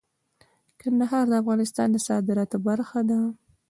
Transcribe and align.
کندهار 0.79 1.25
د 1.29 1.33
افغانستان 1.41 1.87
د 1.91 1.97
صادراتو 2.07 2.57
برخه 2.67 2.99
ده. 3.09 3.19